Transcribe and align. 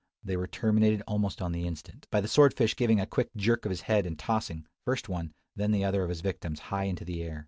They 0.23 0.35
were 0.35 0.47
terminated 0.47 1.03
almost 1.05 1.43
on 1.43 1.51
the 1.51 1.67
instant, 1.67 2.07
by 2.09 2.21
the 2.21 2.27
sword 2.27 2.55
fish 2.55 2.75
giving 2.75 2.99
a 2.99 3.05
quick 3.05 3.29
jerk 3.35 3.65
of 3.65 3.69
his 3.69 3.81
head, 3.81 4.07
and 4.07 4.17
tossing, 4.17 4.65
first 4.83 5.07
one 5.07 5.25
and 5.25 5.33
then 5.57 5.71
the 5.71 5.85
other 5.85 6.01
of 6.01 6.09
his 6.09 6.21
victims 6.21 6.59
high 6.73 6.85
into 6.85 7.05
the 7.05 7.21
air! 7.21 7.39